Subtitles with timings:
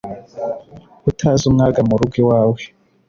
[1.09, 2.61] utazi umwaga mu rugo iwawe